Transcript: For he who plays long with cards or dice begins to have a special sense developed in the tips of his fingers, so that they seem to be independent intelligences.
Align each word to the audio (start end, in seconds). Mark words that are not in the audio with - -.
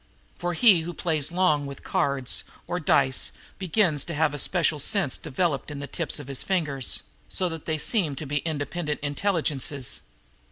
For 0.35 0.53
he 0.55 0.79
who 0.81 0.95
plays 0.95 1.31
long 1.31 1.67
with 1.67 1.83
cards 1.83 2.43
or 2.65 2.79
dice 2.79 3.31
begins 3.59 4.03
to 4.05 4.15
have 4.15 4.33
a 4.33 4.39
special 4.39 4.79
sense 4.79 5.15
developed 5.15 5.69
in 5.69 5.77
the 5.79 5.85
tips 5.85 6.17
of 6.17 6.25
his 6.25 6.41
fingers, 6.41 7.03
so 7.29 7.47
that 7.49 7.67
they 7.67 7.77
seem 7.77 8.15
to 8.15 8.25
be 8.25 8.37
independent 8.37 8.99
intelligences. 9.01 10.01